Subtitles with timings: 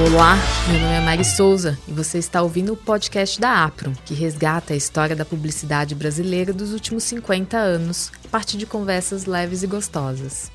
[0.00, 0.36] Olá,
[0.68, 4.72] meu nome é Mari Souza e você está ouvindo o podcast da Apro, que resgata
[4.72, 9.66] a história da publicidade brasileira dos últimos 50 anos, a partir de conversas leves e
[9.66, 10.52] gostosas.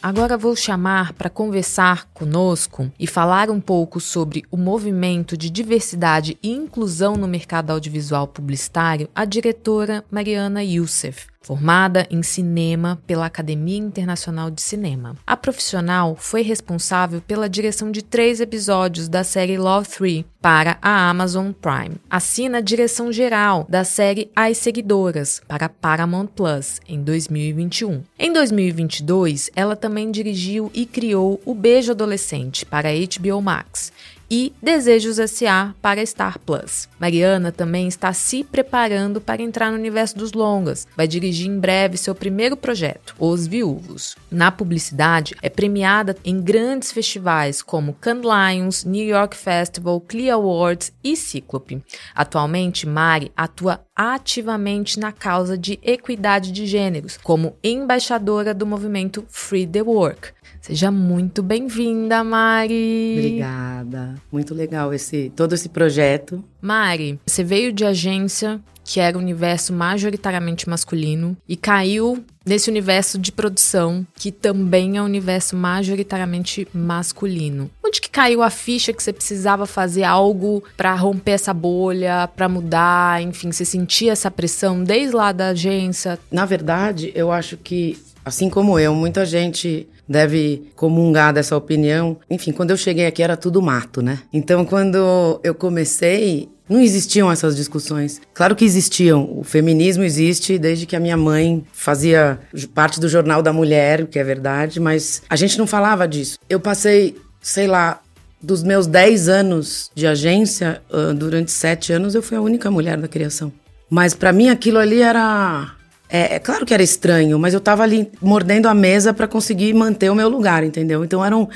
[0.00, 6.38] Agora vou chamar para conversar conosco e falar um pouco sobre o movimento de diversidade
[6.40, 13.78] e inclusão no mercado audiovisual publicitário a diretora Mariana Youssef, formada em cinema pela Academia
[13.78, 15.16] Internacional de Cinema.
[15.26, 21.08] A profissional foi responsável pela direção de três episódios da série Love 3 para a
[21.08, 21.96] Amazon Prime.
[22.10, 28.02] Assina a direção geral da série As Seguidoras para Paramount Plus em 2021.
[28.18, 33.90] Em 2022, ela também dirigiu e criou O Beijo Adolescente para HBO Max
[34.30, 35.74] e Desejos S.A.
[35.80, 36.88] para Star Plus.
[36.98, 40.86] Mariana também está se preparando para entrar no universo dos longas.
[40.96, 44.16] Vai dirigir em breve seu primeiro projeto, Os Viúvos.
[44.30, 50.92] Na publicidade, é premiada em grandes festivais como Cannes Lions, New York Festival, Clio Awards
[51.02, 51.82] e Cíclope.
[52.14, 59.66] Atualmente, Mari atua ativamente na causa de equidade de gêneros, como embaixadora do movimento Free
[59.66, 60.37] the Work.
[60.60, 63.16] Seja muito bem-vinda, Mari.
[63.18, 64.14] Obrigada.
[64.30, 66.42] Muito legal esse todo esse projeto.
[66.60, 73.18] Mari, você veio de agência que era um universo majoritariamente masculino e caiu nesse universo
[73.18, 77.70] de produção que também é um universo majoritariamente masculino.
[77.84, 82.48] Onde que caiu a ficha que você precisava fazer algo para romper essa bolha, para
[82.48, 86.18] mudar, enfim, você sentia essa pressão desde lá da agência?
[86.32, 87.98] Na verdade, eu acho que
[88.28, 92.16] assim como eu, muita gente deve comungar dessa opinião.
[92.30, 94.20] Enfim, quando eu cheguei aqui era tudo mato, né?
[94.32, 98.20] Então, quando eu comecei, não existiam essas discussões.
[98.32, 99.38] Claro que existiam.
[99.38, 102.38] O feminismo existe desde que a minha mãe fazia
[102.74, 106.38] parte do Jornal da Mulher, que é verdade, mas a gente não falava disso.
[106.48, 108.00] Eu passei, sei lá,
[108.40, 110.80] dos meus 10 anos de agência,
[111.16, 113.52] durante 7 anos eu fui a única mulher da criação.
[113.90, 115.74] Mas para mim aquilo ali era
[116.08, 119.74] é, é, claro que era estranho, mas eu tava ali mordendo a mesa para conseguir
[119.74, 121.04] manter o meu lugar, entendeu?
[121.04, 121.48] Então eram.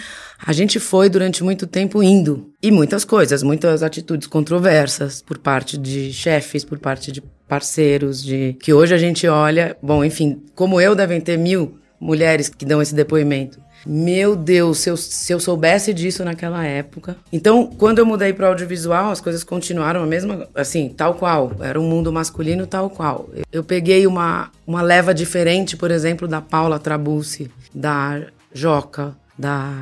[0.45, 2.53] A gente foi durante muito tempo indo.
[2.63, 8.57] E muitas coisas, muitas atitudes controversas por parte de chefes, por parte de parceiros, de.
[8.61, 9.77] Que hoje a gente olha.
[9.83, 13.59] Bom, enfim, como eu, devem ter mil mulheres que dão esse depoimento.
[13.87, 17.17] Meu Deus, se eu, se eu soubesse disso naquela época.
[17.33, 21.53] Então, quando eu mudei para audiovisual, as coisas continuaram a mesma, assim, tal qual.
[21.61, 23.29] Era um mundo masculino tal qual.
[23.53, 28.23] Eu peguei uma, uma leva diferente, por exemplo, da Paula Trabucci, da
[28.53, 29.73] Joca, da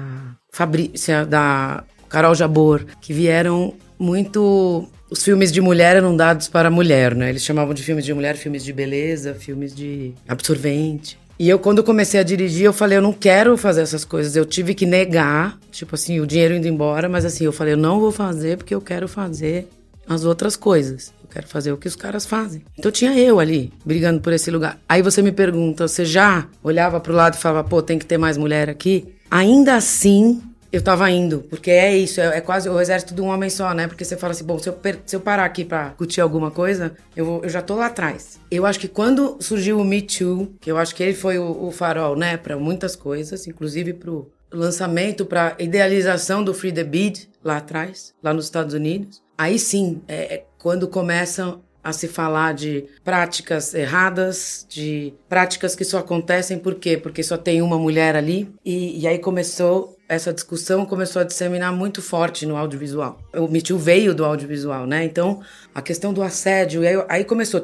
[0.51, 7.17] Fabrícia, da Carol Jabor, que vieram muito os filmes de mulher eram dados para mulher,
[7.17, 7.31] né?
[7.31, 11.19] Eles chamavam de filmes de mulher, filmes de beleza, filmes de absorvente.
[11.41, 14.37] E eu, quando comecei a dirigir, eu falei, eu não quero fazer essas coisas.
[14.37, 17.79] Eu tive que negar, tipo assim, o dinheiro indo embora, mas assim, eu falei, eu
[17.79, 19.67] não vou fazer porque eu quero fazer
[20.07, 21.15] as outras coisas.
[21.25, 22.63] Eu quero fazer o que os caras fazem.
[22.79, 24.79] Então tinha eu ali, brigando por esse lugar.
[24.87, 28.19] Aí você me pergunta, você já olhava pro lado e falava, pô, tem que ter
[28.19, 29.15] mais mulher aqui?
[29.31, 33.27] Ainda assim, eu tava indo, porque é isso, é, é, quase o exército de um
[33.27, 33.89] homem só, né?
[33.89, 36.95] Porque você fala assim, bom, se eu, se eu parar aqui pra discutir alguma coisa,
[37.17, 38.39] eu, vou, eu já tô lá atrás.
[38.51, 41.67] Eu acho que quando surgiu o Me Too, que eu acho que ele foi o,
[41.67, 47.29] o farol, né, para muitas coisas, inclusive pro lançamento, pra idealização do Free the Beat
[47.43, 52.53] lá atrás, lá nos Estados Unidos, aí sim, é, é quando começam a se falar
[52.53, 56.97] de práticas erradas, de práticas que só acontecem por quê?
[56.97, 58.53] Porque só tem uma mulher ali.
[58.65, 63.21] E, e aí começou essa discussão começou a disseminar muito forte no audiovisual.
[63.33, 65.05] O Me Too veio do audiovisual, né?
[65.05, 65.41] Então,
[65.73, 67.63] a questão do assédio, aí, aí começou.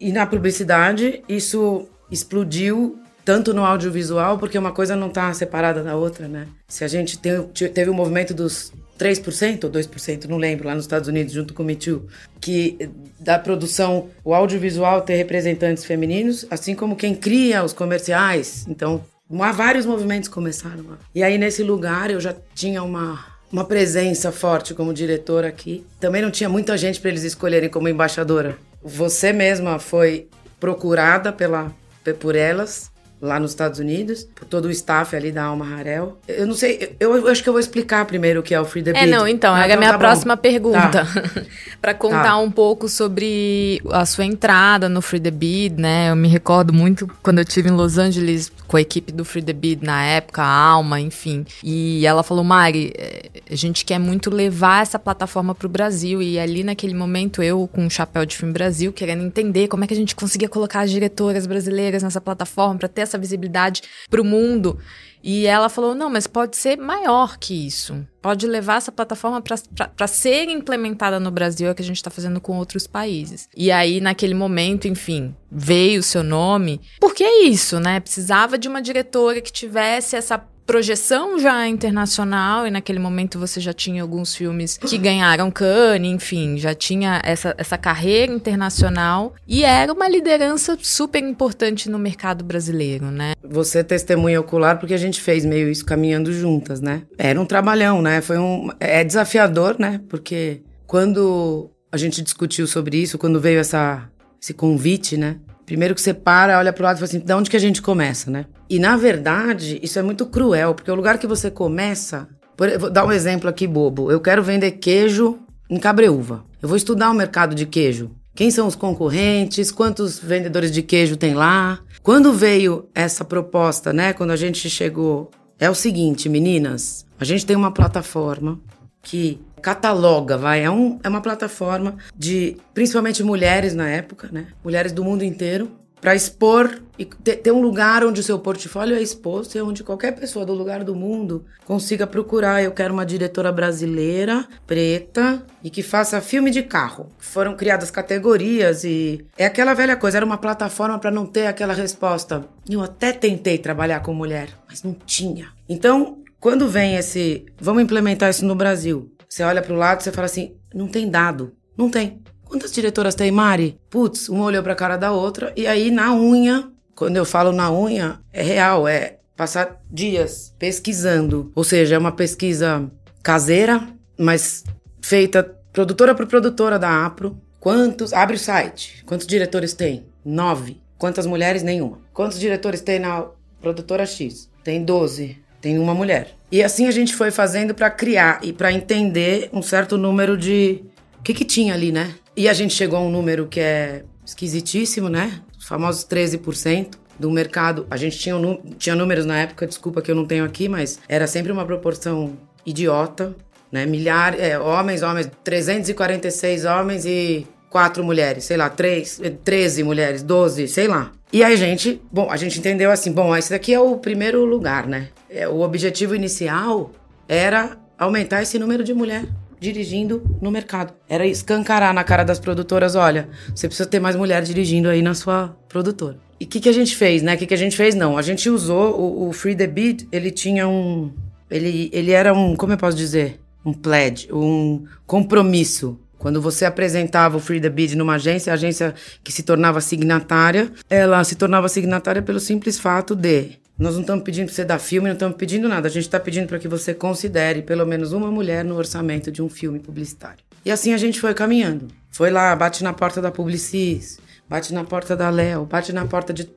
[0.00, 5.94] E na publicidade, isso explodiu tanto no audiovisual, porque uma coisa não está separada da
[5.94, 6.48] outra, né?
[6.66, 10.74] Se a gente tem, teve o um movimento dos 3% ou 2%, não lembro, lá
[10.74, 12.04] nos Estados Unidos, junto com o Me Too,
[12.40, 12.90] que
[13.20, 18.66] da produção, o audiovisual ter representantes femininos, assim como quem cria os comerciais.
[18.68, 19.04] Então,
[19.52, 20.84] vários movimentos começaram.
[21.14, 25.86] E aí, nesse lugar, eu já tinha uma, uma presença forte como diretora aqui.
[25.98, 28.58] Também não tinha muita gente para eles escolherem como embaixadora.
[28.82, 30.28] Você mesma foi
[30.60, 31.72] procurada pela,
[32.20, 32.92] por elas
[33.22, 36.18] lá nos Estados Unidos, por todo o staff ali da Alma Harel.
[36.26, 38.64] Eu não sei, eu, eu, acho que eu vou explicar primeiro o que é o
[38.64, 39.04] Free the Beat.
[39.04, 40.42] É, não, então, era a minha tá próxima bom.
[40.42, 41.04] pergunta.
[41.04, 41.06] Tá.
[41.80, 42.38] para contar tá.
[42.38, 46.10] um pouco sobre a sua entrada no Free the Beat, né?
[46.10, 49.42] Eu me recordo muito quando eu tive em Los Angeles com a equipe do Free
[49.42, 51.44] the Beat na época, a Alma, enfim.
[51.62, 56.22] E ela falou, Mari, eh, a gente quer muito levar essa plataforma pro Brasil.
[56.22, 59.86] E ali naquele momento, eu com o chapéu de filme Brasil, querendo entender como é
[59.86, 64.22] que a gente conseguia colocar as diretoras brasileiras nessa plataforma para ter essa visibilidade para
[64.22, 64.78] o mundo.
[65.22, 68.06] E ela falou: não, mas pode ser maior que isso.
[68.20, 72.10] Pode levar essa plataforma para ser implementada no Brasil, é o que a gente está
[72.10, 73.48] fazendo com outros países.
[73.56, 76.80] E aí, naquele momento, enfim, veio o seu nome.
[77.00, 77.98] Porque é isso, né?
[77.98, 83.72] Precisava de uma diretora que tivesse essa projeção já internacional e naquele momento você já
[83.72, 89.92] tinha alguns filmes que ganharam Cannes, enfim, já tinha essa, essa carreira internacional e era
[89.92, 93.32] uma liderança super importante no mercado brasileiro, né?
[93.42, 97.02] Você é testemunha ocular porque a gente fez meio isso caminhando juntas, né?
[97.18, 98.20] Era um trabalhão, né?
[98.20, 100.00] Foi um é desafiador, né?
[100.08, 104.08] Porque quando a gente discutiu sobre isso, quando veio essa
[104.40, 105.36] esse convite, né?
[105.64, 107.80] Primeiro que você para, olha pro lado e fala assim, de onde que a gente
[107.80, 108.46] começa, né?
[108.68, 112.28] E na verdade, isso é muito cruel, porque o lugar que você começa.
[112.56, 114.10] Por, vou dar um exemplo aqui bobo.
[114.10, 115.38] Eu quero vender queijo
[115.70, 116.44] em Cabreúva.
[116.60, 118.10] Eu vou estudar o mercado de queijo.
[118.34, 119.70] Quem são os concorrentes?
[119.70, 121.80] Quantos vendedores de queijo tem lá?
[122.02, 124.12] Quando veio essa proposta, né?
[124.12, 127.06] Quando a gente chegou, é o seguinte, meninas.
[127.20, 128.58] A gente tem uma plataforma
[129.02, 134.48] que cataloga, vai, é, um, é uma plataforma de principalmente mulheres na época, né?
[134.62, 135.70] Mulheres do mundo inteiro
[136.02, 139.84] para expor e ter, ter, um lugar onde o seu portfólio é exposto e onde
[139.84, 142.60] qualquer pessoa do lugar do mundo consiga procurar.
[142.60, 147.06] Eu quero uma diretora brasileira, preta e que faça filme de carro.
[147.18, 151.72] Foram criadas categorias e é aquela velha coisa, era uma plataforma para não ter aquela
[151.72, 152.44] resposta.
[152.68, 155.50] Eu até tentei trabalhar com mulher, mas não tinha.
[155.68, 159.08] Então, quando vem esse, vamos implementar isso no Brasil.
[159.32, 161.56] Você olha para o lado e você fala assim, não tem dado.
[161.74, 162.20] Não tem.
[162.44, 163.80] Quantas diretoras tem, Mari?
[163.88, 165.54] Putz, uma olhou pra cara da outra.
[165.56, 171.50] E aí, na unha, quando eu falo na unha, é real, é passar dias pesquisando.
[171.54, 172.90] Ou seja, é uma pesquisa
[173.22, 173.88] caseira,
[174.18, 174.64] mas
[175.00, 175.42] feita
[175.72, 177.40] produtora por produtora da APRO.
[177.58, 178.12] Quantos.
[178.12, 179.02] Abre o site.
[179.06, 180.04] Quantos diretores tem?
[180.22, 180.82] Nove.
[180.98, 181.62] Quantas mulheres?
[181.62, 182.00] Nenhuma.
[182.12, 183.26] Quantos diretores tem na
[183.62, 184.50] produtora X?
[184.62, 185.41] Tem doze.
[185.62, 186.34] Tem uma mulher.
[186.50, 190.82] E assim a gente foi fazendo para criar e para entender um certo número de.
[191.18, 192.12] O que, que tinha ali, né?
[192.36, 195.40] E a gente chegou a um número que é esquisitíssimo, né?
[195.56, 197.86] Os famosos 13% do mercado.
[197.88, 200.98] A gente tinha, um, tinha números na época, desculpa que eu não tenho aqui, mas
[201.08, 202.36] era sempre uma proporção
[202.66, 203.36] idiota,
[203.70, 203.86] né?
[203.86, 210.68] Milhares, é, homens, homens, 346 homens e quatro mulheres, sei lá, três, 13 mulheres, 12,
[210.68, 211.10] sei lá.
[211.32, 214.44] E aí a gente, bom, a gente entendeu assim, bom, esse daqui é o primeiro
[214.44, 215.08] lugar, né?
[215.30, 216.92] É, o objetivo inicial
[217.26, 220.92] era aumentar esse número de mulheres dirigindo no mercado.
[221.08, 225.14] Era escancarar na cara das produtoras, olha, você precisa ter mais mulher dirigindo aí na
[225.14, 226.18] sua produtora.
[226.38, 227.36] E o que, que a gente fez, né?
[227.36, 227.94] O que, que a gente fez?
[227.94, 231.10] Não, a gente usou o, o Free the Beat, ele tinha um...
[231.50, 233.40] Ele, ele era um, como eu posso dizer?
[233.64, 238.94] Um pledge, um compromisso quando você apresentava o Free the Bid numa agência, a agência
[239.24, 244.22] que se tornava signatária, ela se tornava signatária pelo simples fato de nós não estamos
[244.22, 245.88] pedindo para você dar filme, não estamos pedindo nada.
[245.88, 249.42] A gente está pedindo para que você considere pelo menos uma mulher no orçamento de
[249.42, 250.44] um filme publicitário.
[250.64, 251.88] E assim a gente foi caminhando.
[252.08, 256.32] Foi lá, bate na porta da Publicis, bate na porta da Léo, bate na porta
[256.32, 256.48] de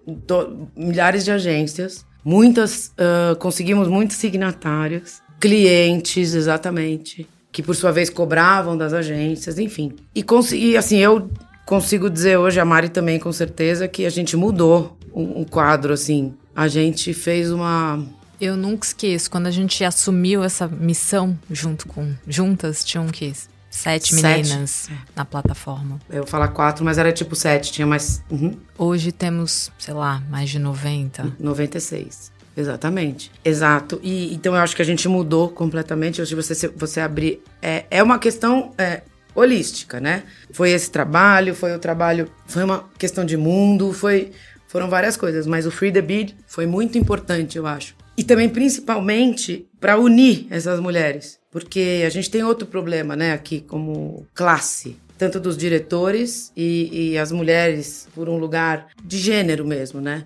[0.76, 2.06] milhares de agências.
[2.24, 9.94] Muitas, uh, conseguimos muitos signatários, clientes, exatamente, que por sua vez cobravam das agências, enfim.
[10.14, 11.30] E, consegui, assim, eu
[11.66, 15.94] consigo dizer hoje, a Mari também com certeza, que a gente mudou um, um quadro,
[15.94, 18.04] assim, a gente fez uma.
[18.42, 22.14] Eu nunca esqueço, quando a gente assumiu essa missão junto com.
[22.28, 23.32] Juntas, tinham que
[23.70, 25.00] sete meninas sete.
[25.16, 26.02] Na plataforma.
[26.10, 28.22] Eu vou falar quatro, mas era tipo sete, tinha mais.
[28.30, 28.54] Uhum.
[28.78, 31.38] Hoje temos, sei lá, mais de 90.
[31.40, 32.34] 96.
[32.56, 33.32] Exatamente.
[33.44, 34.00] Exato.
[34.02, 36.22] E então eu acho que a gente mudou completamente.
[36.22, 37.42] Hoje você, você abrir.
[37.62, 39.02] É, é uma questão é,
[39.34, 40.24] holística, né?
[40.52, 42.30] Foi esse trabalho, foi o trabalho.
[42.48, 44.32] Foi uma questão de mundo, foi
[44.68, 47.96] foram várias coisas, mas o Free the Beat foi muito importante, eu acho.
[48.18, 51.40] E também, principalmente, para unir essas mulheres.
[51.50, 54.98] Porque a gente tem outro problema, né, aqui, como classe.
[55.18, 60.26] Tanto dos diretores e, e as mulheres por um lugar de gênero mesmo, né?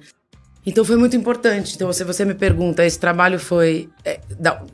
[0.66, 1.74] Então foi muito importante.
[1.76, 3.90] Então, se você me pergunta, esse trabalho foi.
[4.04, 4.20] É,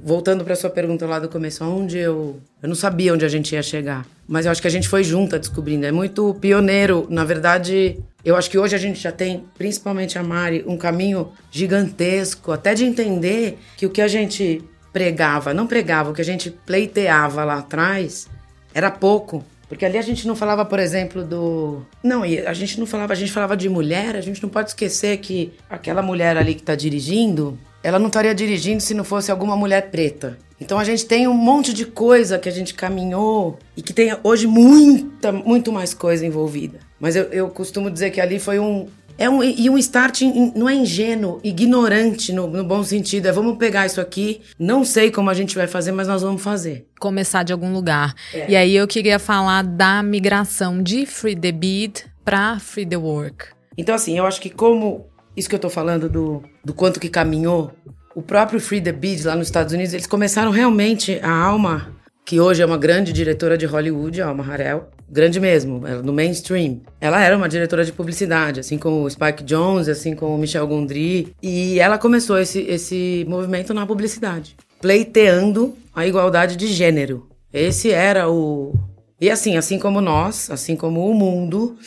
[0.03, 2.39] voltando para sua pergunta lá do começo, onde eu.
[2.61, 4.05] Eu não sabia onde a gente ia chegar.
[4.27, 5.85] Mas eu acho que a gente foi junta descobrindo.
[5.85, 7.05] É muito pioneiro.
[7.09, 11.31] Na verdade, eu acho que hoje a gente já tem, principalmente a Mari, um caminho
[11.51, 16.25] gigantesco, até de entender que o que a gente pregava, não pregava, o que a
[16.25, 18.27] gente pleiteava lá atrás
[18.73, 19.43] era pouco.
[19.67, 21.81] Porque ali a gente não falava, por exemplo, do.
[22.03, 25.17] Não, a gente não falava, a gente falava de mulher, a gente não pode esquecer
[25.17, 29.55] que aquela mulher ali que está dirigindo, ela não estaria dirigindo se não fosse alguma
[29.55, 30.37] mulher preta.
[30.59, 34.15] Então a gente tem um monte de coisa que a gente caminhou e que tem
[34.23, 36.79] hoje muita, muito mais coisa envolvida.
[36.99, 40.51] Mas eu, eu costumo dizer que ali foi um, é um, e um start in,
[40.55, 43.27] não é ingênuo, ignorante no, no, bom sentido.
[43.27, 46.41] É vamos pegar isso aqui, não sei como a gente vai fazer, mas nós vamos
[46.41, 46.87] fazer.
[46.99, 48.13] Começar de algum lugar.
[48.33, 48.49] É.
[48.51, 53.47] E aí eu queria falar da migração de Free the Beat para Free the Work.
[53.77, 55.05] Então, assim, eu acho que como
[55.35, 57.71] isso que eu tô falando do, do quanto que caminhou,
[58.15, 61.93] o próprio Free the Beat lá nos Estados Unidos, eles começaram realmente a alma,
[62.25, 66.81] que hoje é uma grande diretora de Hollywood, a Alma Harrell, grande mesmo, no mainstream.
[66.99, 70.67] Ela era uma diretora de publicidade, assim como o Spike Jones, assim como o Michel
[70.67, 77.27] Gondry, e ela começou esse, esse movimento na publicidade, pleiteando a igualdade de gênero.
[77.53, 78.73] Esse era o
[79.19, 81.77] e assim, assim como nós, assim como o mundo,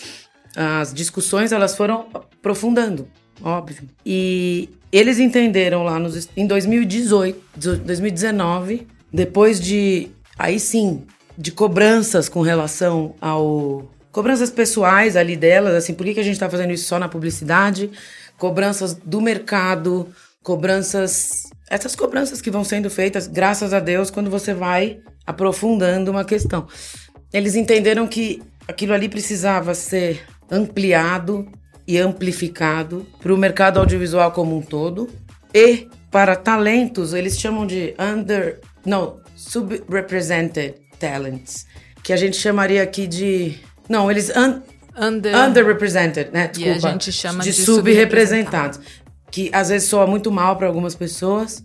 [0.57, 3.07] as discussões elas foram aprofundando,
[3.43, 3.89] óbvio.
[4.05, 7.39] E eles entenderam lá nos, em 2018,
[7.85, 10.09] 2019, depois de
[10.39, 11.03] aí sim
[11.38, 13.88] de cobranças com relação ao.
[14.11, 17.09] Cobranças pessoais ali delas, assim, por que, que a gente está fazendo isso só na
[17.09, 17.90] publicidade?
[18.37, 20.09] Cobranças do mercado,
[20.42, 21.45] cobranças.
[21.71, 26.66] Essas cobranças que vão sendo feitas, graças a Deus, quando você vai aprofundando uma questão.
[27.33, 31.47] Eles entenderam que aquilo ali precisava ser ampliado
[31.87, 35.09] e amplificado para o mercado audiovisual como um todo
[35.54, 41.67] e para talentos, eles chamam de under, não, subrepresented talents,
[42.02, 43.59] que a gente chamaria aqui de.
[43.88, 44.31] Não, eles.
[44.31, 44.61] Un,
[45.00, 45.35] Under...
[45.37, 46.49] Underrepresented, né?
[46.49, 46.71] Desculpa.
[46.71, 48.81] E a gente chama de, de subrepresentados.
[49.31, 51.62] Que às vezes soa muito mal para algumas pessoas,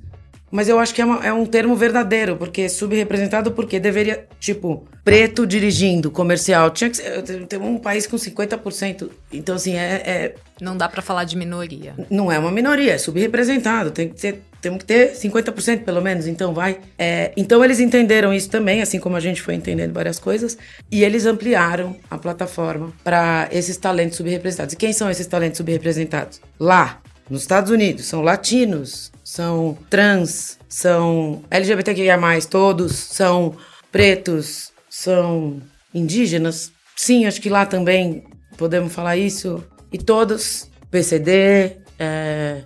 [0.54, 4.88] mas eu acho que é, uma, é um termo verdadeiro, porque subrepresentado porque deveria, tipo,
[5.04, 6.70] preto dirigindo comercial.
[6.70, 9.10] Tinha que ser, tem um país com 50%.
[9.32, 10.04] Então, assim, é.
[10.06, 11.96] é não dá para falar de minoria.
[12.08, 13.90] Não é uma minoria, é subrepresentado.
[13.90, 16.78] Tem que ter, temos que ter 50% pelo menos, então vai.
[17.00, 20.56] É, então eles entenderam isso também, assim como a gente foi entendendo várias coisas,
[20.92, 24.74] e eles ampliaram a plataforma para esses talentos subrepresentados.
[24.76, 26.40] E quem são esses talentos subrepresentados?
[26.60, 32.18] Lá, nos Estados Unidos, são latinos, são trans, são LGBTQIA+,
[32.50, 33.56] todos, são
[33.92, 35.62] pretos, são
[35.94, 36.72] indígenas.
[36.96, 38.24] Sim, acho que lá também
[38.58, 39.64] podemos falar isso.
[39.92, 42.64] E todos, PCD, é,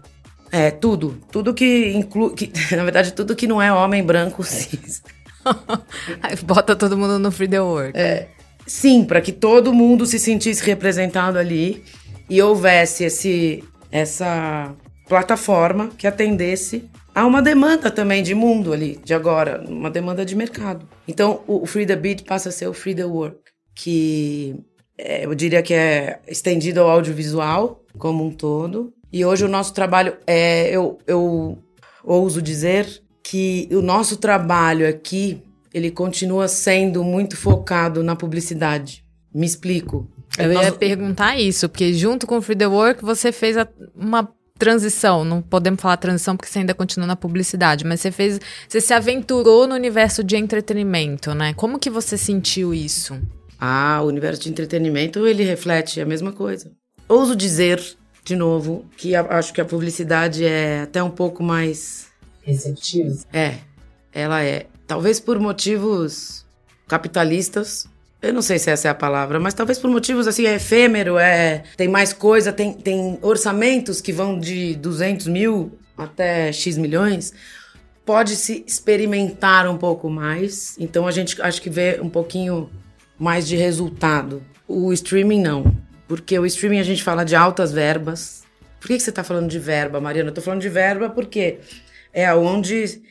[0.51, 1.19] é tudo.
[1.31, 5.03] Tudo que inclui, que, na verdade, tudo que não é homem branco cis.
[6.43, 7.97] Bota todo mundo no Free the Work.
[7.97, 8.27] É,
[8.65, 11.83] sim, para que todo mundo se sentisse representado ali
[12.29, 14.74] e houvesse esse, essa
[15.08, 20.36] plataforma que atendesse a uma demanda também de mundo ali, de agora, uma demanda de
[20.36, 20.88] mercado.
[21.08, 23.39] Então, o, Free the Beat passa a ser o Free the Work,
[23.74, 24.56] que
[24.98, 28.94] é, eu diria que é estendido ao audiovisual como um todo.
[29.12, 31.58] E hoje o nosso trabalho é, eu, eu
[32.03, 35.41] ouso dizer que o nosso trabalho aqui,
[35.74, 39.03] ele continua sendo muito focado na publicidade.
[39.34, 40.08] Me explico.
[40.38, 43.55] Eu ia perguntar isso, porque junto com o Free the Work você fez
[43.96, 48.39] uma transição, não podemos falar transição porque você ainda continua na publicidade, mas você fez,
[48.67, 51.53] você se aventurou no universo de entretenimento, né?
[51.53, 53.19] Como que você sentiu isso?
[53.60, 56.72] Ah, o universo de entretenimento, ele reflete a mesma coisa.
[57.07, 57.81] Ouso dizer,
[58.24, 62.07] de novo, que acho que a publicidade é até um pouco mais
[62.43, 63.15] receptiva.
[63.34, 63.55] É,
[64.12, 64.67] ela é.
[64.86, 66.46] Talvez por motivos
[66.88, 67.88] capitalistas,
[68.21, 71.17] eu não sei se essa é a palavra, mas talvez por motivos assim, é efêmero,
[71.17, 77.33] é, tem mais coisa, tem, tem orçamentos que vão de 200 mil até X milhões,
[78.05, 82.69] pode se experimentar um pouco mais, então a gente acho que vê um pouquinho
[83.19, 84.43] mais de resultado.
[84.67, 85.75] O streaming não,
[86.07, 88.43] porque o streaming a gente fala de altas verbas.
[88.79, 90.29] Por que, que você está falando de verba, Mariana?
[90.29, 91.59] Eu tô falando de verba porque
[92.13, 93.01] é onde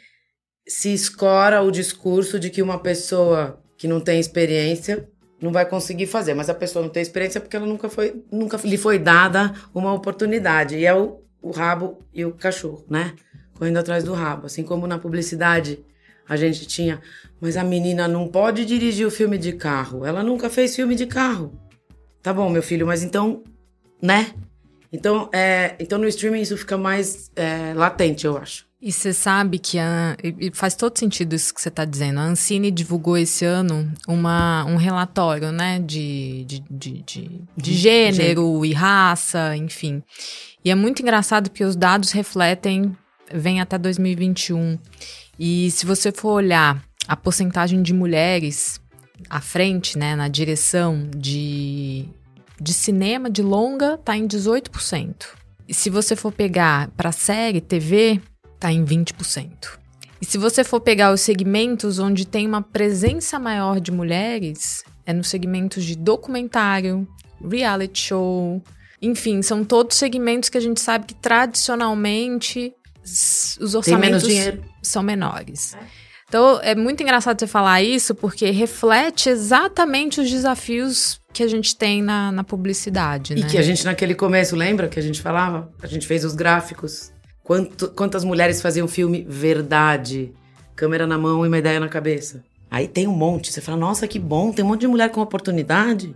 [0.66, 5.08] se escora o discurso de que uma pessoa que não tem experiência
[5.40, 8.58] não vai conseguir fazer, mas a pessoa não tem experiência porque ela nunca foi, nunca
[8.64, 10.76] lhe foi dada uma oportunidade.
[10.76, 13.14] E é o, o rabo e o cachorro, né?
[13.54, 14.46] Correndo atrás do rabo.
[14.46, 15.84] Assim como na publicidade
[16.28, 17.00] a gente tinha,
[17.40, 20.04] mas a menina não pode dirigir o filme de carro.
[20.04, 21.52] Ela nunca fez filme de carro.
[22.22, 23.44] Tá bom, meu filho, mas então,
[24.02, 24.34] né?
[24.92, 28.66] Então, é, então no streaming isso fica mais é, latente, eu acho.
[28.86, 32.20] E você sabe que a, e faz todo sentido isso que você está dizendo.
[32.20, 38.64] A Ancine divulgou esse ano uma, um relatório, né, de, de, de, de, de gênero
[38.64, 40.04] e raça, enfim.
[40.64, 42.96] E é muito engraçado porque os dados refletem,
[43.34, 44.78] vem até 2021.
[45.36, 48.80] E se você for olhar a porcentagem de mulheres
[49.28, 52.04] à frente, né, na direção de,
[52.60, 55.26] de cinema, de longa, tá em 18%.
[55.66, 58.20] E se você for pegar para série, TV,
[58.56, 59.78] está em 20%.
[60.20, 65.12] E se você for pegar os segmentos onde tem uma presença maior de mulheres, é
[65.12, 67.06] nos segmentos de documentário,
[67.40, 68.62] reality show,
[69.00, 72.72] enfim, são todos segmentos que a gente sabe que tradicionalmente
[73.60, 74.26] os orçamentos
[74.82, 75.74] são menores.
[75.74, 76.06] É.
[76.28, 81.76] Então, é muito engraçado você falar isso, porque reflete exatamente os desafios que a gente
[81.76, 83.34] tem na, na publicidade.
[83.34, 83.48] E né?
[83.48, 85.70] que a gente, naquele começo, lembra que a gente falava?
[85.80, 87.12] A gente fez os gráficos
[87.46, 90.32] Quanto, quantas mulheres faziam filme verdade?
[90.74, 92.42] Câmera na mão e uma ideia na cabeça.
[92.68, 93.52] Aí tem um monte.
[93.52, 96.12] Você fala, nossa, que bom, tem um monte de mulher com oportunidade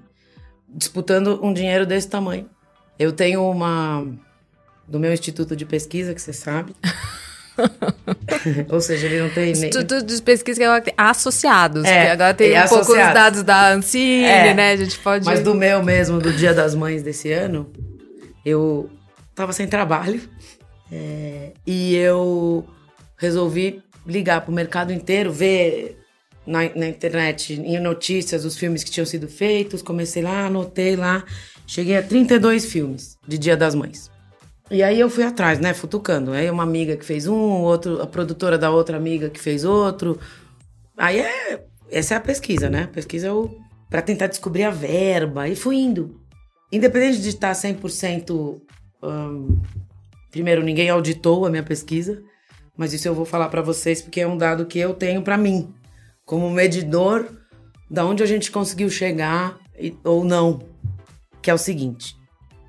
[0.69, 2.51] disputando um dinheiro desse tamanho.
[2.99, 4.05] Eu tenho uma.
[4.89, 6.75] Do meu instituto de pesquisa, que você sabe.
[8.69, 9.53] Ou seja, ele não tem nem.
[9.53, 11.85] Instituto de pesquisa que agora tem associados.
[11.85, 14.73] É, agora tem um pouco os dados da Ancine, é, né?
[14.73, 15.25] A gente pode.
[15.25, 17.71] Mas do meu mesmo, do Dia das Mães desse ano,
[18.45, 18.91] eu
[19.33, 20.21] tava sem trabalho.
[20.91, 22.67] É, e eu
[23.17, 25.99] resolvi ligar para o mercado inteiro, ver
[26.47, 29.83] na, na, internet, em notícias, os filmes que tinham sido feitos.
[29.83, 31.25] Comecei lá, anotei lá.
[31.67, 34.11] Cheguei a 32 filmes de Dia das Mães.
[34.71, 36.33] E aí eu fui atrás, né, futucando.
[36.33, 40.19] Aí uma amiga que fez um, outro, a produtora da outra amiga que fez outro.
[40.97, 42.85] Aí é, essa é a pesquisa, né?
[42.85, 43.51] A pesquisa é o
[43.91, 46.21] para tentar descobrir a verba e fui indo.
[46.71, 48.61] Independente de estar 100%
[49.03, 49.61] um,
[50.31, 52.23] Primeiro, ninguém auditou a minha pesquisa,
[52.77, 55.37] mas isso eu vou falar para vocês porque é um dado que eu tenho para
[55.37, 55.75] mim,
[56.25, 57.29] como medidor
[57.91, 60.63] da onde a gente conseguiu chegar e, ou não.
[61.43, 62.17] Que é o seguinte: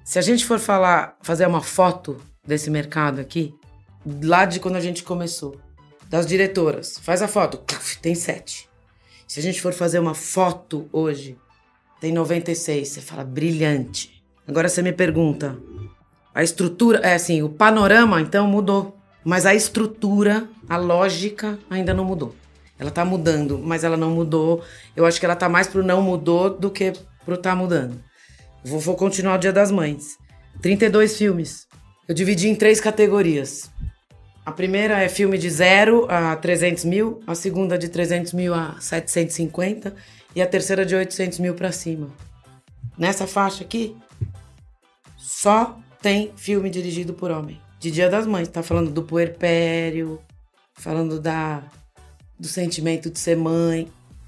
[0.04, 3.54] se a gente for falar, fazer uma foto desse mercado aqui,
[4.24, 5.60] lá de quando a gente começou,
[6.10, 7.58] das diretoras, faz a foto,
[8.02, 8.70] tem sete.
[9.28, 11.38] Se a gente for fazer uma foto hoje,
[12.02, 12.90] tem 96.
[12.90, 14.22] Você fala, brilhante.
[14.46, 15.58] Agora você me pergunta,
[16.34, 22.06] a estrutura, é assim, o panorama então mudou, mas a estrutura, a lógica ainda não
[22.06, 22.36] mudou.
[22.80, 24.64] Ela tá mudando, mas ela não mudou.
[24.96, 28.02] Eu acho que ela tá mais pro não mudou do que pro tá mudando.
[28.64, 30.18] Vou, vou continuar o Dia das Mães.
[30.62, 31.68] 32 filmes.
[32.08, 33.70] Eu dividi em três categorias.
[34.44, 38.76] A primeira é filme de 0 a 300 mil, a segunda de 300 mil a
[38.80, 39.96] 750
[40.36, 42.08] e a terceira de 800 mil para cima.
[42.98, 43.96] Nessa faixa aqui,
[45.16, 47.60] só tem filme dirigido por homem.
[47.80, 50.20] De Dia das Mães, tá falando do puerpério,
[50.74, 51.64] falando da
[52.40, 53.88] do sentimento de ser mãe.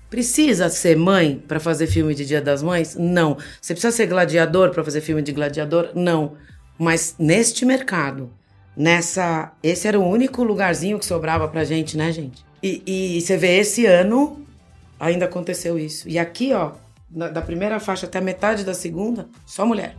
[0.09, 2.95] Precisa ser mãe para fazer filme de Dia das Mães?
[2.95, 3.37] Não.
[3.59, 5.89] Você precisa ser gladiador para fazer filme de gladiador?
[5.95, 6.33] Não.
[6.77, 8.31] Mas neste mercado,
[8.77, 12.45] nessa, esse era o único lugarzinho que sobrava pra gente, né, gente?
[12.61, 14.45] E, e você vê esse ano
[14.99, 16.07] ainda aconteceu isso.
[16.07, 16.71] E aqui, ó,
[17.09, 19.95] da primeira faixa até a metade da segunda, só mulher.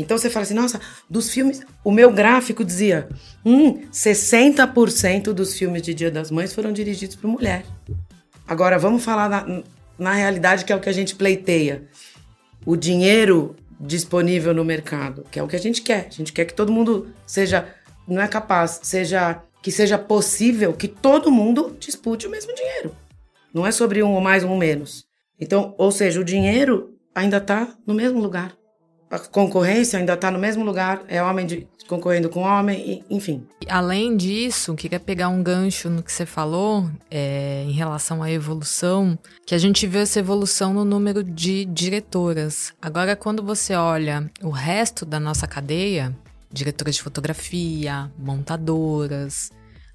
[0.00, 1.62] Então você fala assim, nossa, dos filmes.
[1.84, 3.08] O meu gráfico dizia:
[3.44, 7.64] hum, 60% dos filmes de Dia das Mães foram dirigidos por mulher.
[8.46, 9.62] Agora vamos falar na,
[9.98, 11.84] na realidade que é o que a gente pleiteia.
[12.64, 16.06] O dinheiro disponível no mercado, que é o que a gente quer.
[16.08, 17.68] A gente quer que todo mundo seja,
[18.06, 22.94] não é capaz, seja que seja possível que todo mundo dispute o mesmo dinheiro.
[23.52, 25.04] Não é sobre um ou mais, um ou menos.
[25.38, 28.54] Então, ou seja, o dinheiro ainda está no mesmo lugar
[29.10, 33.44] a concorrência ainda está no mesmo lugar, é homem de, concorrendo com homem, e, enfim.
[33.68, 39.18] Além disso, queria pegar um gancho no que você falou é, em relação à evolução,
[39.44, 42.72] que a gente vê essa evolução no número de diretoras.
[42.80, 46.16] Agora, quando você olha o resto da nossa cadeia,
[46.52, 49.50] diretoras de fotografia, montadoras,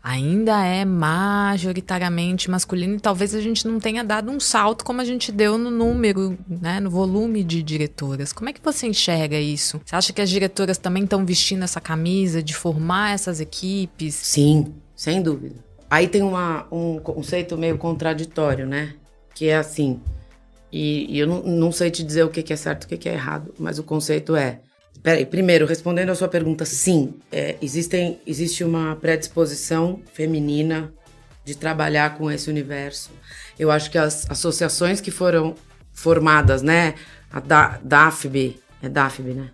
[0.06, 5.04] ainda é majoritariamente masculino e talvez a gente não tenha dado um salto como a
[5.04, 8.32] gente deu no número, né, no volume de diretoras.
[8.32, 9.82] Como é que você enxerga isso?
[9.84, 14.14] Você acha que as diretoras também estão vestindo essa camisa de formar essas equipes?
[14.14, 15.56] Sim, sem dúvida.
[15.90, 18.94] Aí tem uma, um conceito meio contraditório, né?
[19.34, 20.00] Que é assim,
[20.72, 22.90] e, e eu não, não, sei te dizer o que, que é certo e o
[22.90, 24.60] que, que é errado, mas o conceito é
[25.06, 30.92] Peraí, primeiro, respondendo a sua pergunta, sim, é, existem, existe uma predisposição feminina
[31.44, 33.12] de trabalhar com esse universo.
[33.60, 35.54] Eu acho que as associações que foram
[35.94, 36.96] formadas, né,
[37.32, 39.50] a da, DAFB, é DAFB, né?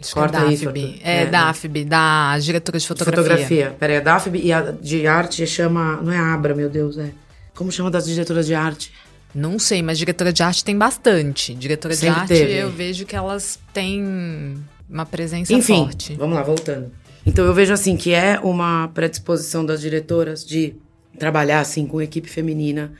[0.00, 0.70] Acho Corta é isso.
[1.02, 3.22] É, é, da AFB, da diretora de fotografia.
[3.22, 3.76] Fotografia.
[3.78, 6.00] Peraí, a da AFB e a de arte chama.
[6.02, 7.12] Não é Abra, meu Deus, é.
[7.54, 8.90] Como chama das diretoras de arte?
[9.34, 11.54] Não sei, mas diretora de arte tem bastante.
[11.54, 12.52] Diretora Sempre de arte, teve.
[12.54, 16.14] eu vejo que elas têm uma presença Enfim, forte.
[16.14, 16.90] Vamos lá, voltando.
[17.26, 20.74] Então eu vejo assim que é uma predisposição das diretoras de
[21.18, 22.92] trabalhar assim com equipe feminina,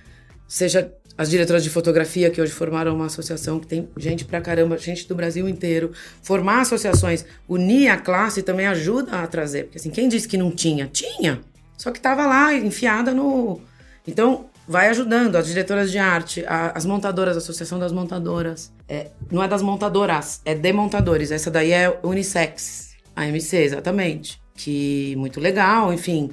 [0.48, 4.76] seja as diretoras de fotografia que hoje formaram uma associação que tem gente pra caramba,
[4.76, 5.92] gente do Brasil inteiro.
[6.22, 10.50] Formar associações, unir a classe também ajuda a trazer, porque assim, quem disse que não
[10.50, 10.88] tinha?
[10.92, 11.40] Tinha.
[11.76, 13.60] Só que tava lá enfiada no
[14.06, 18.72] Então, vai ajudando as diretoras de arte, a, as montadoras, a Associação das Montadoras.
[18.88, 21.30] É, não é das montadoras, é de montadores.
[21.30, 24.40] Essa daí é unissex, a MC, exatamente.
[24.54, 26.30] Que muito legal, enfim.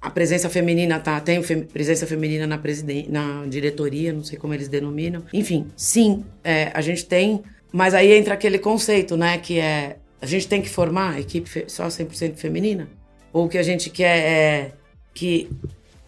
[0.00, 2.60] A presença feminina tá, tem presença feminina na,
[3.08, 5.24] na diretoria, não sei como eles denominam.
[5.32, 10.26] Enfim, sim, é, a gente tem, mas aí entra aquele conceito, né, que é a
[10.26, 12.88] gente tem que formar a equipe só 100% feminina?
[13.32, 14.72] Ou o que a gente quer é
[15.14, 15.48] que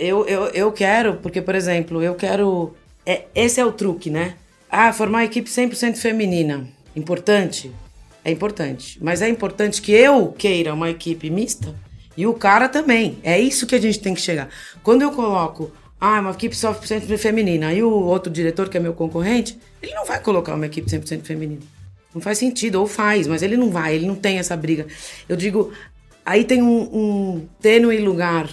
[0.01, 2.75] eu, eu, eu quero, porque, por exemplo, eu quero.
[3.05, 4.35] É, esse é o truque, né?
[4.71, 6.67] Ah, formar a equipe 100% feminina.
[6.97, 7.71] Importante?
[8.25, 8.99] É importante.
[9.03, 11.75] Mas é importante que eu queira uma equipe mista
[12.17, 13.19] e o cara também.
[13.23, 14.49] É isso que a gente tem que chegar.
[14.83, 18.81] Quando eu coloco, ah, uma equipe só 100% feminina, e o outro diretor, que é
[18.81, 21.63] meu concorrente, ele não vai colocar uma equipe 100% feminina.
[22.15, 24.87] Não faz sentido, ou faz, mas ele não vai, ele não tem essa briga.
[25.29, 25.73] Eu digo,
[26.25, 28.49] aí tem um, um tênue lugar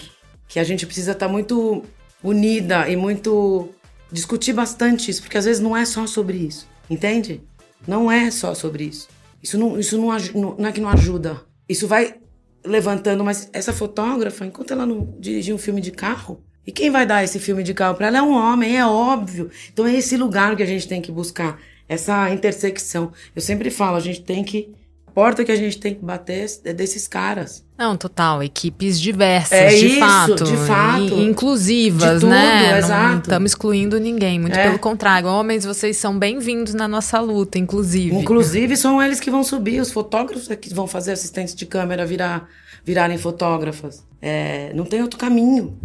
[0.48, 1.84] que a gente precisa estar tá muito
[2.24, 3.68] unida e muito
[4.10, 7.42] discutir bastante isso, porque às vezes não é só sobre isso, entende?
[7.86, 9.08] Não é só sobre isso.
[9.42, 11.42] Isso não, isso não, não é que não ajuda.
[11.68, 12.16] Isso vai
[12.64, 17.06] levantando, mas essa fotógrafa, enquanto ela não dirigir um filme de carro, e quem vai
[17.06, 19.50] dar esse filme de carro para ela é um homem, é óbvio.
[19.72, 21.58] Então é esse lugar que a gente tem que buscar,
[21.88, 23.12] essa intersecção.
[23.34, 24.74] Eu sempre falo, a gente tem que
[25.18, 27.64] porta que a gente tem que bater é desses caras.
[27.76, 28.40] Não, total.
[28.40, 30.44] Equipes diversas, é de isso, fato.
[30.44, 31.02] De fato.
[31.02, 32.78] E, inclusivas, tudo, né?
[32.78, 33.08] Exato.
[33.08, 34.38] Não estamos excluindo ninguém.
[34.38, 34.68] Muito é.
[34.68, 35.26] pelo contrário.
[35.26, 38.14] Homens, vocês são bem-vindos na nossa luta, inclusive.
[38.14, 39.80] Inclusive, são eles que vão subir.
[39.80, 42.48] Os fotógrafos é que vão fazer assistentes de câmera virar,
[42.84, 44.06] virarem fotógrafas.
[44.22, 45.76] É, não tem outro caminho.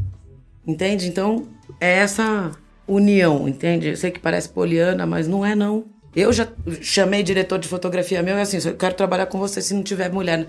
[0.67, 1.07] Entende?
[1.07, 1.47] Então,
[1.81, 2.51] é essa
[2.87, 3.87] união, entende?
[3.87, 5.85] Eu sei que parece poliana, mas não é, não.
[6.15, 6.47] Eu já
[6.81, 10.11] chamei diretor de fotografia meu e assim, eu quero trabalhar com você se não tiver
[10.11, 10.47] mulher.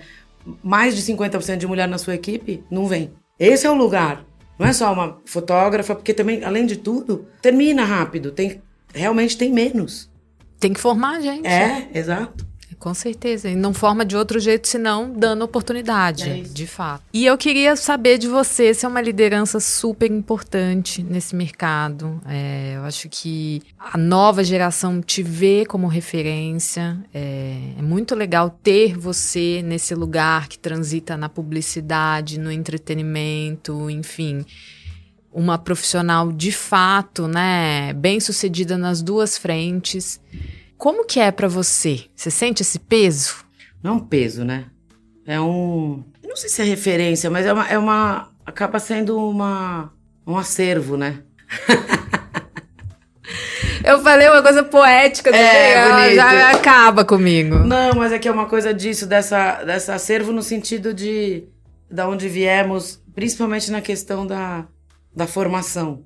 [0.63, 3.11] Mais de 50% de mulher na sua equipe, não vem.
[3.39, 4.23] Esse é o lugar.
[4.57, 8.31] Não é só uma fotógrafa, porque também, além de tudo, termina rápido.
[8.31, 8.61] Tem,
[8.93, 10.09] realmente tem menos.
[10.59, 11.47] Tem que formar a gente.
[11.47, 12.45] É, exato.
[12.85, 13.49] Com certeza.
[13.49, 17.01] E não forma de outro jeito senão dando oportunidade, é de fato.
[17.11, 22.21] E eu queria saber de você se é uma liderança super importante nesse mercado.
[22.27, 27.03] É, eu acho que a nova geração te vê como referência.
[27.11, 34.45] É, é muito legal ter você nesse lugar que transita na publicidade, no entretenimento, enfim
[35.33, 40.21] uma profissional de fato, né, bem sucedida nas duas frentes.
[40.85, 42.05] Como que é para você?
[42.15, 43.37] Você sente esse peso?
[43.81, 44.65] Não é um peso, né?
[45.25, 46.03] É um.
[46.23, 47.67] Não sei se é referência, mas é uma.
[47.67, 49.91] É uma acaba sendo uma,
[50.27, 51.23] um acervo, né?
[53.83, 57.55] Eu falei uma coisa poética, é, já acaba comigo.
[57.55, 61.45] Não, mas é que é uma coisa disso, dessa, dessa acervo no sentido de
[61.89, 64.67] da onde viemos, principalmente na questão da,
[65.15, 66.03] da formação.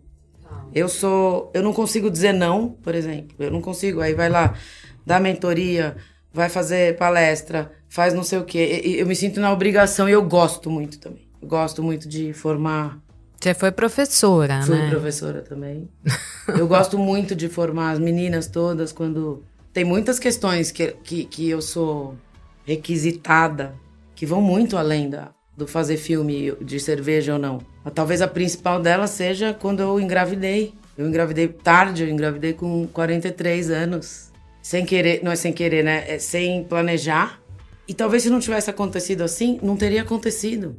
[0.74, 1.52] Eu sou.
[1.54, 3.36] Eu não consigo dizer não, por exemplo.
[3.40, 4.02] Eu não consigo.
[4.02, 4.54] Aí vai lá,
[5.06, 5.96] dá mentoria,
[6.34, 8.82] vai fazer palestra, faz não sei o quê.
[9.00, 11.28] Eu me sinto na obrigação e eu gosto muito também.
[11.42, 13.00] Eu gosto muito de formar.
[13.40, 14.82] Você foi professora, Fui né?
[14.82, 15.90] Fui professora também.
[16.50, 19.44] eu gosto muito de formar as meninas todas quando.
[19.72, 22.16] Tem muitas questões que, que, que eu sou
[22.66, 23.76] requisitada
[24.14, 27.60] que vão muito além da, do fazer filme de cerveja ou não.
[27.94, 30.74] Talvez a principal dela seja quando eu engravidei.
[30.98, 34.32] Eu engravidei tarde, eu engravidei com 43 anos.
[34.62, 36.06] Sem querer, não é sem querer, né?
[36.08, 37.42] É sem planejar.
[37.88, 40.78] E talvez se não tivesse acontecido assim, não teria acontecido.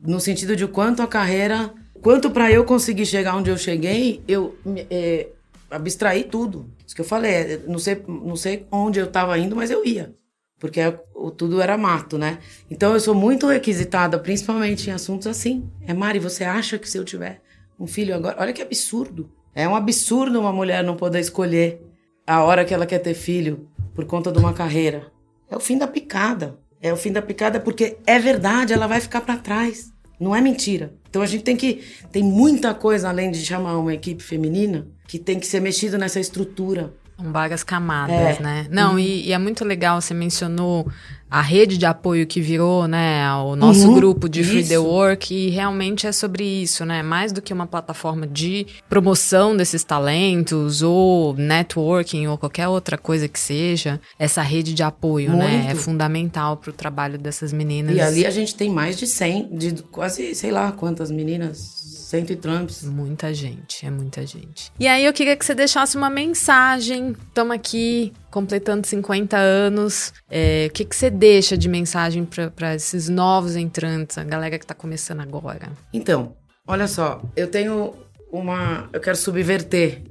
[0.00, 4.56] No sentido de quanto a carreira, quanto para eu conseguir chegar onde eu cheguei, eu
[4.90, 5.28] é,
[5.70, 6.70] abstraí tudo.
[6.86, 9.84] Isso que eu falei, é, não sei, não sei onde eu estava indo, mas eu
[9.84, 10.14] ia
[10.60, 10.90] porque é,
[11.36, 12.38] tudo era mato, né?
[12.70, 15.68] Então eu sou muito requisitada, principalmente em assuntos assim.
[15.86, 17.40] É, Mari, você acha que se eu tiver
[17.78, 18.36] um filho agora.
[18.38, 19.30] Olha que absurdo.
[19.54, 21.80] É um absurdo uma mulher não poder escolher
[22.26, 25.10] a hora que ela quer ter filho por conta de uma carreira.
[25.50, 26.58] É o fim da picada.
[26.80, 29.92] É o fim da picada porque é verdade, ela vai ficar para trás.
[30.20, 30.94] Não é mentira.
[31.08, 31.82] Então a gente tem que.
[32.12, 36.20] Tem muita coisa além de chamar uma equipe feminina que tem que ser mexido nessa
[36.20, 38.42] estrutura São várias camadas, é.
[38.42, 38.66] né?
[38.70, 38.98] Não, uhum.
[38.98, 40.90] e, e, é muito legal, você mencionou
[41.30, 45.32] a rede de apoio que virou, né, o nosso uhum, grupo de Free the Work,
[45.32, 47.02] e realmente é sobre isso, né?
[47.02, 53.28] Mais do que uma plataforma de promoção desses talentos, ou networking, ou qualquer outra coisa
[53.28, 55.44] que seja, essa rede de apoio, Muito.
[55.44, 55.68] né?
[55.70, 57.94] É fundamental para o trabalho dessas meninas.
[57.94, 62.32] E ali a gente tem mais de 100, de quase, sei lá quantas meninas Cento
[62.32, 62.82] e Trumps.
[62.82, 64.72] Muita gente, é muita gente.
[64.80, 67.14] E aí eu queria que você deixasse uma mensagem.
[67.28, 70.12] Estamos aqui completando 50 anos.
[70.30, 74.64] É, o que, que você deixa de mensagem para esses novos entrantes, a galera que
[74.64, 75.70] está começando agora?
[75.92, 76.34] Então,
[76.66, 77.94] olha só, eu tenho
[78.30, 78.88] uma.
[78.92, 80.02] Eu quero subverter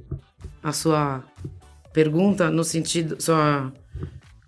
[0.62, 1.24] a sua
[1.94, 3.22] pergunta no sentido.
[3.22, 3.72] sua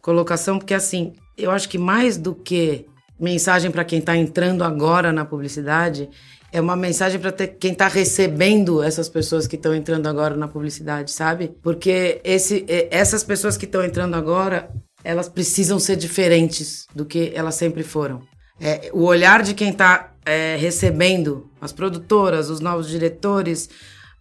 [0.02, 2.88] colocação, porque assim, eu acho que mais do que
[3.20, 6.10] mensagem para quem está entrando agora na publicidade,
[6.52, 11.12] é uma mensagem para quem está recebendo essas pessoas que estão entrando agora na publicidade,
[11.12, 11.56] sabe?
[11.64, 14.70] Porque esse, essas pessoas que estão entrando agora,
[15.04, 18.22] elas precisam ser diferentes do que elas sempre foram.
[18.60, 23.70] É, o olhar de quem está é, recebendo, as produtoras, os novos diretores,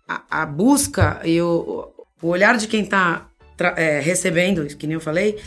[0.09, 1.91] a, a busca e o,
[2.23, 3.29] o, olhar de quem está
[3.77, 5.39] é, recebendo, que nem eu falei,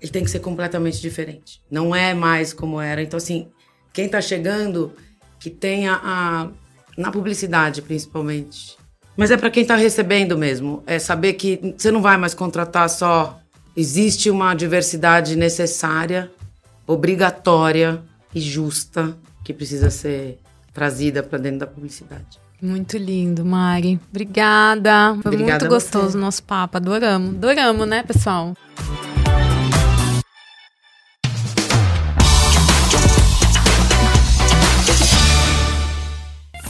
[0.00, 1.62] ele tem que ser completamente diferente.
[1.70, 3.02] Não é mais como era.
[3.02, 3.48] Então, assim,
[3.92, 4.92] quem está chegando
[5.38, 6.48] que tenha a
[6.96, 8.76] na publicidade principalmente.
[9.16, 12.88] Mas é para quem está recebendo mesmo, é saber que você não vai mais contratar
[12.88, 13.38] só
[13.76, 16.30] existe uma diversidade necessária,
[16.86, 18.02] obrigatória
[18.34, 20.38] e justa que precisa ser
[20.72, 22.38] trazida para dentro da publicidade.
[22.60, 24.00] Muito lindo, Mari.
[24.10, 25.14] Obrigada.
[25.22, 26.78] Foi Obrigada muito gostoso o nosso papo.
[26.78, 27.34] Adoramos.
[27.34, 28.54] Adoramos, né, pessoal?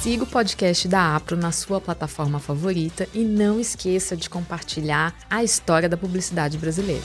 [0.07, 5.43] Siga o podcast da Apro na sua plataforma favorita e não esqueça de compartilhar a
[5.43, 7.03] história da publicidade brasileira.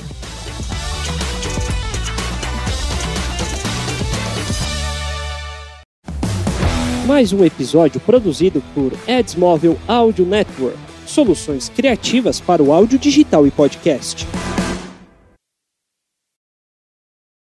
[7.07, 10.77] Mais um episódio produzido por Ads Móvel Audio Network.
[11.07, 14.27] Soluções criativas para o áudio digital e podcast.